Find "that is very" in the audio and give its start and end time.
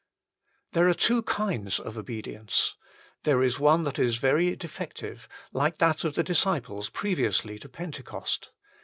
3.83-4.55